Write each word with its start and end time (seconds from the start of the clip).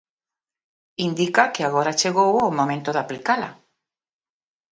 Indica 1.07 1.43
que 1.53 1.61
agora 1.65 1.97
chegou 2.01 2.31
o 2.49 2.55
momento 2.59 2.89
de 2.93 3.01
aplicala. 3.03 3.49